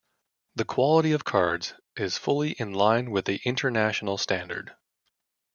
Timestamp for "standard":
4.17-4.75